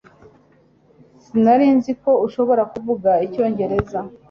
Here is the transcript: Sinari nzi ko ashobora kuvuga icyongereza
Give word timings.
Sinari 1.23 1.67
nzi 1.77 1.91
ko 2.01 2.11
ashobora 2.25 2.63
kuvuga 2.73 3.11
icyongereza 3.25 3.99